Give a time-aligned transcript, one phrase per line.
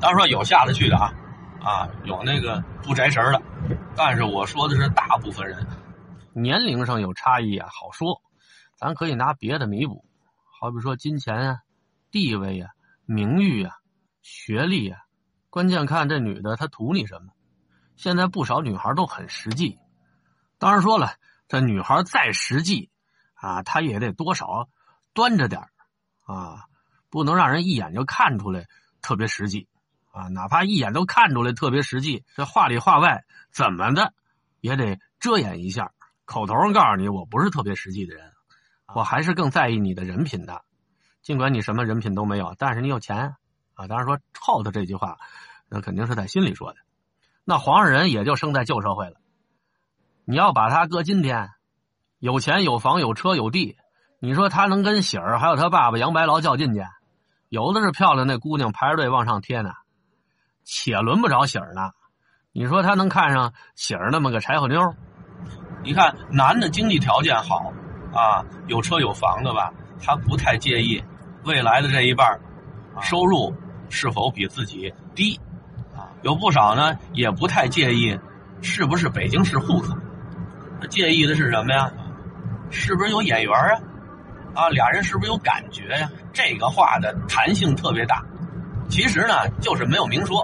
[0.00, 1.12] 当然说有下得去的啊，
[1.60, 3.42] 啊，有那个不摘神的，
[3.96, 5.66] 但是我说的是大部分人，
[6.32, 8.22] 年龄上有差异啊，好说，
[8.76, 10.04] 咱可以拿别的弥补，
[10.60, 11.58] 好比说金钱啊、
[12.10, 12.70] 地位啊、
[13.06, 13.76] 名誉啊、
[14.22, 15.00] 学历啊，
[15.50, 17.32] 关键看这女的她图你什么。
[17.96, 19.78] 现在不少女孩都很实际，
[20.58, 21.12] 当然说了，
[21.46, 22.90] 这女孩再实际
[23.34, 24.68] 啊，她也得多少
[25.12, 25.62] 端着点
[26.24, 26.64] 啊，
[27.10, 28.66] 不能让人一眼就看出来
[29.00, 29.68] 特别实际
[30.14, 34.14] 啊，哪怕一眼都看出来特别实际，这话里话外怎么的
[34.60, 35.90] 也得遮掩一下，
[36.24, 38.32] 口头上告诉你我不是特别实际的人，
[38.94, 40.62] 我还是更在意你的人品的，
[41.20, 43.34] 尽管你什么人品都没有，但是你有钱
[43.74, 43.88] 啊。
[43.88, 45.18] 当然说臭的这句话，
[45.68, 46.78] 那肯定是在心里说的。
[47.44, 49.16] 那黄上人也就生在旧社会了。
[50.24, 51.50] 你要把他搁今天，
[52.20, 53.76] 有钱有房有车有地，
[54.20, 56.82] 你说他能跟喜儿还有他爸爸杨白劳较劲去？
[57.48, 59.70] 有的是漂亮那姑娘排着队往上贴呢，
[60.64, 61.90] 且轮不着喜儿呢。
[62.52, 64.94] 你说他能看上喜儿那么个柴火妞？
[65.82, 67.72] 你看男的经济条件好
[68.12, 71.02] 啊，有车有房的吧，他不太介意
[71.44, 72.40] 未来的这一半
[73.02, 73.54] 收入
[73.90, 75.38] 是否比自己低。
[76.22, 78.18] 有不少呢，也不太介意
[78.62, 79.94] 是不是北京市户口，
[80.80, 81.92] 他介意的是什么呀？
[82.70, 83.78] 是不是有眼缘啊？
[84.54, 86.08] 啊，俩人是不是有感觉呀？
[86.32, 88.24] 这个话的弹性特别大。
[88.88, 90.42] 其实呢，就是没有明说，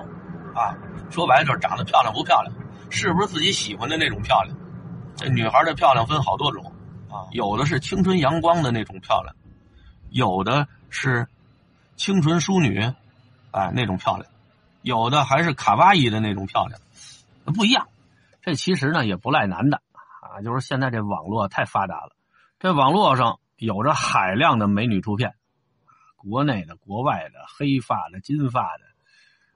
[0.55, 0.75] 啊，
[1.11, 2.53] 说白了就是长得漂亮不漂亮，
[2.91, 4.57] 是不是自己喜欢的那种漂亮？
[5.17, 6.65] 这女孩的漂亮分好多种
[7.11, 9.35] 啊，有的是青春阳光的那种漂亮，
[10.09, 11.29] 有的是
[11.97, 12.81] 清纯淑女，
[13.51, 14.27] 哎，那种漂亮。
[14.83, 16.81] 有的还是卡哇伊的那种漂亮，
[17.55, 17.89] 不一样。
[18.41, 19.83] 这其实呢也不赖男的
[20.23, 22.13] 啊，就是现在这网络太发达了，
[22.59, 25.35] 这网络上有着海量的美女图片，
[26.21, 28.85] 国内的、国外的，黑发的、金发的，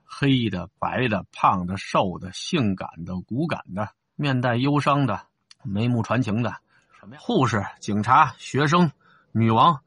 [0.03, 5.27] 黑的、白的、胖的、瘦的、性感的、骨感的，面带忧伤的，
[5.63, 6.55] 眉目传情的，
[6.99, 7.21] 什么呀？
[7.21, 8.91] 护士、警察、学生、
[9.31, 9.79] 女王，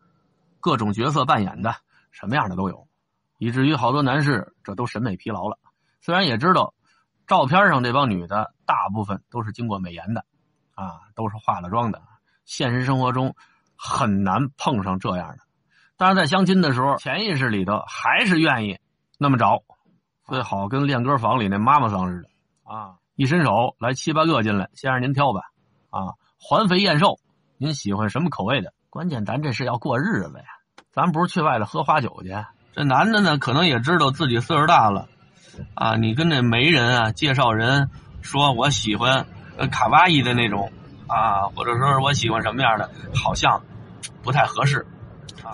[0.60, 1.74] 各种角色扮演的，
[2.12, 2.86] 什么样的都有。
[3.38, 5.58] 以至于好多男士这都审美疲劳了。
[6.00, 6.74] 虽然也知道，
[7.26, 10.24] 照片上这帮女的大部分都是经过美颜的，
[10.74, 12.02] 啊，都是化了妆的。
[12.44, 13.34] 现实生活中
[13.76, 15.47] 很难碰上这样的。
[15.98, 18.78] 但是在相亲的时候，潜意识里头还是愿意
[19.18, 19.62] 那么找，
[20.26, 22.28] 最好跟练歌房里那妈妈桑似的，
[22.72, 25.40] 啊，一伸手来七八个进来，先生您挑吧，
[25.90, 27.18] 啊，环肥燕瘦，
[27.56, 28.72] 您喜欢什么口味的？
[28.90, 30.44] 关键咱这是要过日子呀，
[30.92, 32.32] 咱不是去外头喝花酒去。
[32.72, 35.08] 这男的呢，可能也知道自己岁数大了，
[35.74, 37.90] 啊，你跟这媒人啊、介绍人
[38.22, 39.26] 说，我喜欢
[39.72, 40.70] 卡哇伊的那种
[41.08, 43.60] 啊，或者说是我喜欢什么样的，好像
[44.22, 44.86] 不太合适，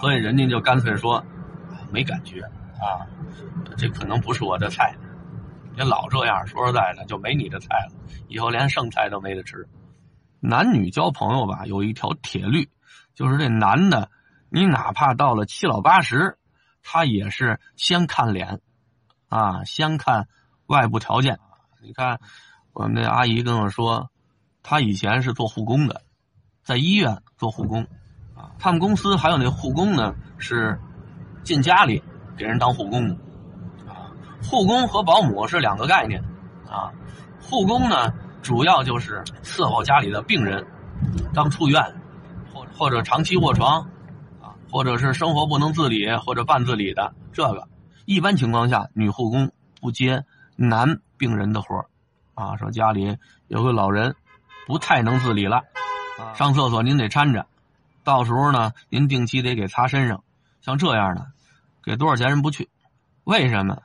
[0.00, 1.24] 所以人家就干脆说
[1.90, 2.40] 没感觉
[2.80, 3.06] 啊，
[3.76, 4.94] 这可能不是我的菜。
[5.76, 7.92] 你老这样，说实在的，就没你的菜了，
[8.28, 9.68] 以后连剩菜都没得吃。
[10.40, 12.68] 男女交朋友吧，有一条铁律，
[13.14, 14.10] 就是这男的，
[14.50, 16.38] 你哪怕到了七老八十。
[16.86, 18.60] 他也是先看脸，
[19.30, 20.28] 啊，先看
[20.66, 21.38] 外部条件。
[21.80, 22.20] 你看，
[22.74, 24.10] 我们那阿姨跟我说，
[24.62, 26.02] 她以前是做护工的，
[26.62, 27.86] 在医院做护工，
[28.58, 30.78] 他们公司还有那护工呢，是
[31.42, 32.02] 进家里
[32.36, 33.10] 给人当护工，
[33.88, 34.10] 啊，
[34.42, 36.22] 护工和保姆是两个概念，
[36.68, 36.92] 啊，
[37.40, 38.12] 护工呢
[38.42, 40.66] 主要就是伺候家里的病人，
[41.32, 41.82] 刚出院，
[42.52, 43.86] 或或者长期卧床。
[44.72, 47.68] 或者是生活不能自理或者半自理的，这个
[48.06, 50.24] 一般情况下女护工不接
[50.56, 51.84] 男病人的活
[52.34, 53.16] 啊，说家里
[53.46, 54.16] 有个老人
[54.66, 55.62] 不太能自理了，
[56.34, 57.46] 上厕所您得搀着，
[58.04, 60.22] 到时候呢您定期得给擦身上，
[60.60, 61.32] 像这样的，
[61.82, 62.68] 给多少钱人不去？
[63.24, 63.82] 为什么？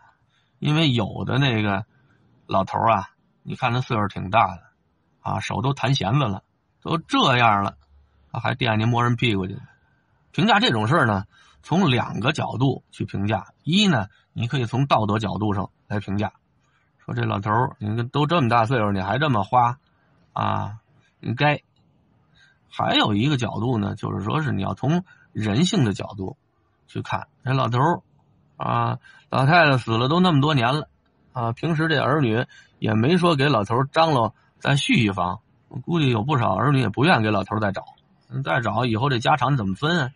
[0.60, 1.86] 因为有的那个
[2.46, 3.10] 老头啊，
[3.44, 4.62] 你看他岁数挺大的，
[5.22, 6.44] 啊手都弹弦子了，
[6.82, 7.78] 都这样了，
[8.34, 9.58] 还惦记摸人屁股去。
[10.32, 11.24] 评价这种事儿呢，
[11.64, 13.48] 从两个角度去评价。
[13.64, 16.34] 一呢，你可以从道德角度上来评价，
[17.06, 19.78] 说这老头，你都这么大岁数，你还这么花，
[20.34, 20.80] 啊，
[21.22, 21.62] 你该。
[22.70, 26.38] 还有一个角度呢，就是说是你要从人性的角度
[26.88, 27.80] 去看，这老头，
[28.58, 29.00] 啊，
[29.30, 30.88] 老太太死了都那么多年了，
[31.34, 32.46] 啊，平时这儿女
[32.78, 37.84] 也没说给老头张罗再续一房，我估计有不少儿女也不愿给老头再找，
[38.44, 40.12] 再找以后这家产怎么分啊？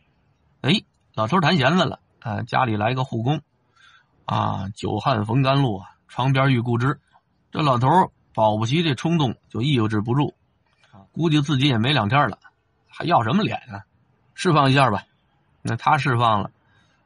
[0.61, 0.83] 哎，
[1.15, 3.41] 老头弹弦子了，啊，家里来一个护工，
[4.25, 6.99] 啊，久旱逢甘露啊，床边遇故知，
[7.51, 7.87] 这老头
[8.33, 10.33] 保不齐这冲动就抑制不住，
[11.13, 12.37] 估计自己也没两天了，
[12.89, 13.85] 还要什么脸啊？
[14.33, 15.03] 释放一下吧，
[15.61, 16.51] 那他释放了，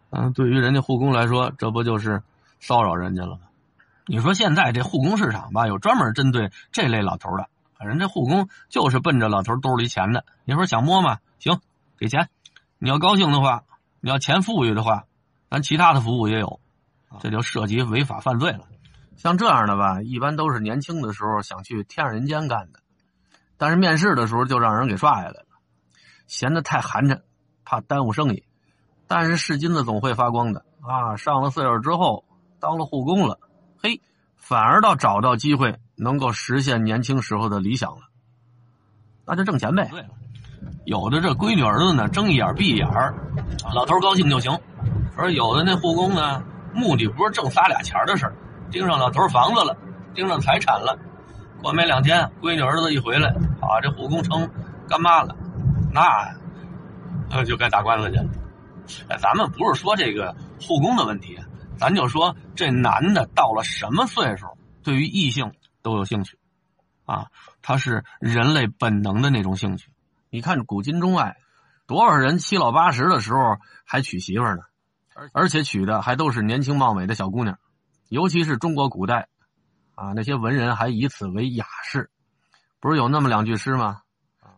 [0.09, 2.23] 嗯，对于人家护工来说，这不就是
[2.59, 3.41] 骚扰人家了吗。
[4.05, 7.49] 你说现在这护工市场吧，有专门针对这类老头的，
[7.85, 10.23] 人这护工就是奔着老头兜里钱的。
[10.45, 11.19] 你说想摸吗？
[11.39, 11.59] 行，
[11.99, 12.29] 给钱。
[12.79, 13.63] 你要高兴的话，
[13.99, 15.03] 你要钱富裕的话，
[15.49, 16.59] 咱其他的服务也有。
[17.19, 18.61] 这就涉及违法犯罪了。
[19.15, 22.79] 像这样的吧，一般都是年轻的时候想去天上人间干的，
[23.57, 25.45] 但是面试的时候就让人给刷下来了，
[26.27, 27.21] 嫌得太寒碜，
[27.65, 28.43] 怕耽误生意。
[29.07, 31.15] 但是是金子总会发光的啊！
[31.15, 32.25] 上了岁数之后，
[32.59, 33.39] 当了护工了。
[33.81, 34.01] 嘿，
[34.35, 38.01] 反而倒找到机会，能够实现年轻时候的理想了，
[39.25, 39.87] 那就挣钱呗。
[39.89, 40.09] 对了，
[40.85, 42.87] 有的这闺女儿子呢，睁一眼闭一眼
[43.73, 44.53] 老头高兴就行；
[45.17, 46.43] 而有的那护工呢，
[46.73, 48.31] 目的不是挣仨俩钱的事
[48.69, 49.75] 盯上老头房子了，
[50.13, 50.99] 盯上财产了。
[51.61, 53.33] 过没两天，闺女儿子一回来，
[53.67, 54.49] 啊，这护工成
[54.87, 55.35] 干妈了，
[55.91, 56.01] 那，
[57.29, 58.29] 那就该打官司去了。
[59.09, 61.37] 哎，咱们不是说这个护工的问题。
[61.77, 64.47] 咱就说这男的到了什么岁数，
[64.81, 65.53] 对于异性
[65.83, 66.39] 都有兴趣，
[67.05, 67.27] 啊，
[67.61, 69.91] 他是人类本能的那种兴趣。
[70.31, 71.37] 你看古今中外，
[71.85, 74.63] 多少人七老八十的时候还娶媳妇呢，
[75.33, 77.59] 而且娶的还都是年轻貌美的小姑娘。
[78.09, 79.27] 尤其是中国古代，
[79.93, 82.09] 啊，那些文人还以此为雅士。
[82.79, 84.01] 不是有那么两句诗吗？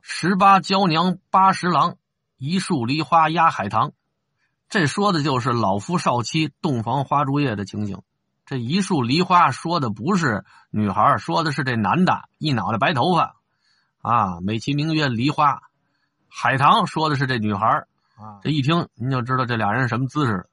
[0.02, 1.96] 十八娇娘八十郎，
[2.38, 3.94] 一树梨花压海棠。
[4.70, 8.02] 这说的就是老夫少妻洞房花烛夜的情景。
[8.46, 13.36] 这一树梨花说的不是女孩，说的是这男的，一脑袋白头发，
[14.02, 15.62] 啊，美其名曰梨花。
[16.28, 20.46] 海棠说的是这女孩，啊，这一听您就知道这俩人什么姿势了。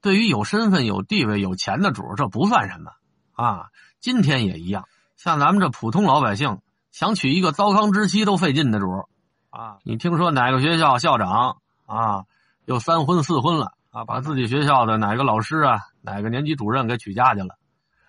[0.00, 2.92] 对于有身份、有地位、有钱的主，这不算什么
[3.32, 3.66] 啊。
[4.00, 4.86] 今天也一样，
[5.16, 6.60] 像咱们这普通老百姓，
[6.96, 9.06] 想娶一个糟糠之妻都费劲的主，
[9.50, 12.24] 啊，你听说哪个学校校长啊？
[12.64, 14.06] 又三婚四婚了啊！
[14.06, 17.58] 把自己学校的哪个老师啊、哪个年级主任给娶嫁去了，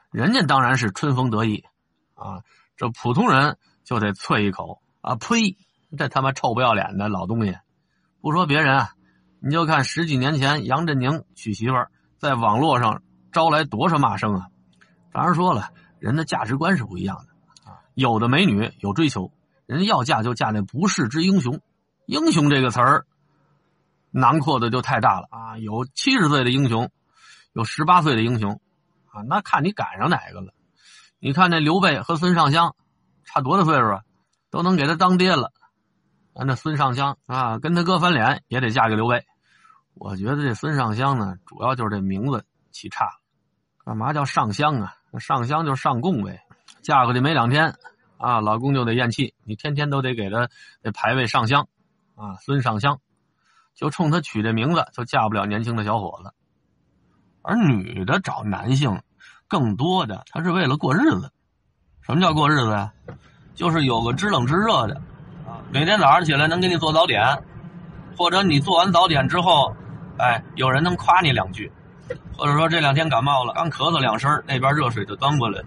[0.09, 1.65] 人家当然是春风得意
[2.15, 2.43] 啊！
[2.77, 5.15] 这普通人就得啐一口啊！
[5.15, 5.57] 呸！
[5.97, 7.57] 这他妈臭不要脸的老东西！
[8.21, 8.91] 不说别人啊，
[9.41, 13.01] 你就看十几年前杨振宁娶媳妇儿，在网络上
[13.33, 14.47] 招来多少骂声啊！
[15.11, 17.26] 当然说了，人的价值观是不一样的啊！
[17.97, 19.31] 有的美女有追求，
[19.65, 21.59] 人要嫁就嫁那不世之英雄。
[22.05, 23.05] 英雄这个词儿。
[24.11, 25.57] 囊括的就太大了啊！
[25.57, 26.89] 有七十岁的英雄，
[27.53, 28.61] 有十八岁的英雄，
[29.11, 30.53] 啊，那看你赶上哪个了。
[31.19, 32.75] 你看那刘备和孙尚香，
[33.25, 34.01] 差多大岁数啊？
[34.49, 35.51] 都能给他当爹了。
[36.33, 39.25] 啊，那孙尚香啊，跟他哥翻脸也得嫁给刘备。
[39.93, 43.19] 我觉得这孙尚香呢，主要就是这名字起差了。
[43.83, 44.95] 干嘛叫上香啊？
[45.19, 46.41] 上香就是上供呗。
[46.87, 47.75] 嫁过去没两天，
[48.17, 50.47] 啊，老公就得咽气，你天天都得给他
[50.81, 51.67] 这牌位上香，
[52.15, 52.97] 啊，孙尚香。
[53.75, 56.31] 就冲他取这名字，就嫁不了年轻的小伙子。
[57.41, 59.01] 而女的找男性，
[59.49, 61.29] 更多的她是为了过日子。
[62.01, 62.93] 什么叫过日子呀？
[63.53, 64.95] 就是有个知冷知热的，
[65.45, 67.21] 啊每天早上起来能给你做早点，
[68.17, 69.75] 或者你做完早点之后，
[70.19, 71.69] 哎，有人能夸你两句，
[72.37, 75.61] 或者说这两天感冒了，刚咳嗽两声，那边热水就端过来，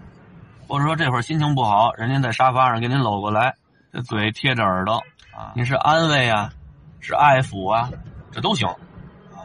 [0.71, 3.53] 或者说这会儿心情不好，人家在沙发上给您搂过来，
[3.91, 5.03] 这嘴贴着耳朵
[5.35, 6.49] 啊，你是安慰啊。
[7.01, 7.89] 是爱抚啊，
[8.31, 8.69] 这都行，
[9.33, 9.43] 啊，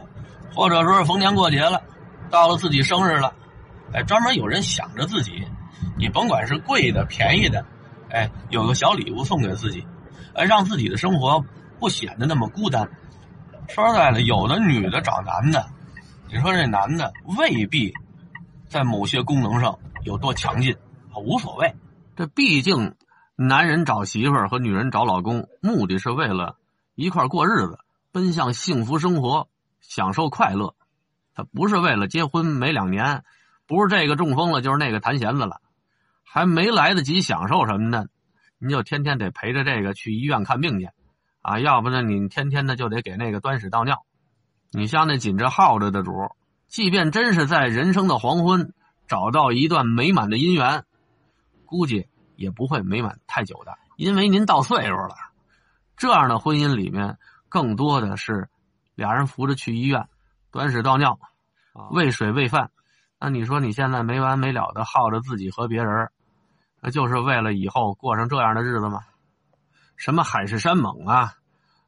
[0.55, 1.81] 或者说是逢年过节了，
[2.29, 3.33] 到了自己生日了，
[3.91, 5.45] 哎，专门有人想着自己，
[5.97, 7.65] 你甭管是贵的便宜的，
[8.09, 9.85] 哎，有个小礼物送给自己，
[10.33, 11.43] 哎，让自己的生活
[11.77, 12.87] 不显得那么孤单。
[13.67, 15.67] 说实在的，有的女的找男的，
[16.31, 17.93] 你说这男的未必
[18.69, 20.73] 在某些功能上有多强劲，
[21.17, 21.75] 无所谓。
[22.15, 22.95] 这毕竟
[23.35, 26.57] 男人找媳妇儿和女人找老公，目的是为了。
[26.95, 27.77] 一块过日子，
[28.11, 29.49] 奔向幸福生活，
[29.81, 30.73] 享受快乐。
[31.35, 33.23] 他不是为了结婚没两年，
[33.67, 35.61] 不是这个中风了，就是那个弹弦子了，
[36.23, 38.07] 还没来得及享受什么呢，
[38.57, 40.89] 你就天天得陪着这个去医院看病去，
[41.43, 44.03] 啊，要不呢你天天的就得给那个端屎倒尿。
[44.71, 46.11] 你像那紧着耗着的主，
[46.67, 48.73] 即便真是在人生的黄昏
[49.07, 50.83] 找到一段美满的姻缘，
[51.67, 55.15] 估计也不会美满太久的，因为您到岁数了。
[55.97, 57.19] 这样的婚姻里面，
[57.49, 58.49] 更多的是
[58.95, 60.07] 俩人扶着去医院，
[60.49, 61.19] 端屎倒尿，
[61.91, 62.71] 喂水喂饭。
[63.19, 66.09] 那你说你现在没完没了的耗着自己和别人，
[66.81, 69.01] 那就是为了以后过上这样的日子吗？
[69.95, 71.33] 什么海誓山盟啊，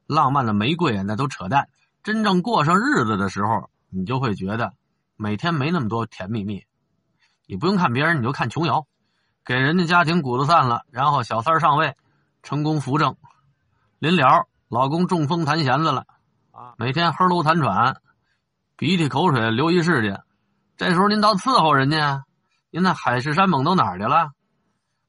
[0.06, 1.68] 浪漫的玫瑰那都扯淡。
[2.02, 4.72] 真正过上日子的时候，你就会觉得
[5.16, 6.64] 每天没那么多甜蜜蜜。
[7.46, 8.86] 你不用看别人，你就看琼瑶，
[9.44, 11.96] 给人家家庭鼓捣散了，然后小三上位，
[12.42, 13.16] 成功扶正。
[13.98, 16.06] 临了，老公中风弹弦子了，
[16.50, 18.00] 啊，每天呵噜痰喘，
[18.76, 20.20] 鼻涕口水流一世界，
[20.76, 22.24] 这时候您倒伺候人家，
[22.70, 24.30] 您那海誓山盟都哪儿去了？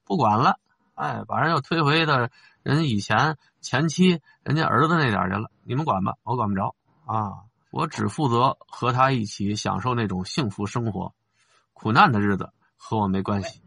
[0.05, 0.57] 不管了，
[0.95, 2.29] 哎，把人又推回到
[2.63, 5.49] 人以前前妻人家儿子那点去了。
[5.63, 7.31] 你们管吧，我管不着啊！
[7.71, 11.13] 我只负责和他一起享受那种幸福生活，
[11.73, 13.59] 苦难的日子和我没关系。